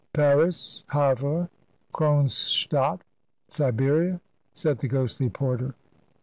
"Paris, 0.13 0.83
Havre, 0.93 1.47
Kronstadt, 1.93 3.01
Siberia," 3.47 4.19
said 4.51 4.79
the 4.79 4.87
ghostly 4.87 5.29
porter. 5.29 5.75